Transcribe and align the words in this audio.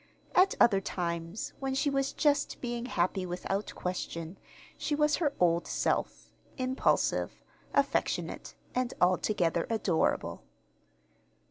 At 0.33 0.55
other 0.59 0.81
times, 0.81 1.53
when 1.59 1.75
she 1.75 1.91
was 1.91 2.11
just 2.11 2.59
being 2.59 2.87
happy 2.87 3.23
without 3.23 3.71
question, 3.75 4.39
she 4.75 4.95
was 4.95 5.17
her 5.17 5.35
old 5.39 5.67
self 5.67 6.31
impulsive, 6.57 7.43
affectionate, 7.75 8.55
and 8.73 8.95
altogether 8.99 9.67
adorable. 9.69 10.41